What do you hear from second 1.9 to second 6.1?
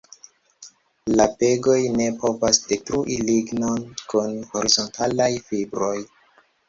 ne povas detrui lignon kun horizontalaj fibroj.